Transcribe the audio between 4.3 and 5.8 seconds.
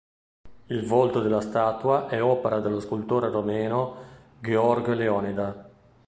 Gheorghe Leonida.